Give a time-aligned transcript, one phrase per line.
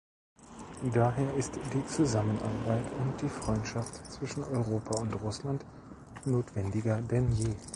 [0.95, 5.63] Daher ist die Zusammenarbeit und die Freundschaft zwischen Europa und Russland
[6.25, 7.53] notwendiger denn je.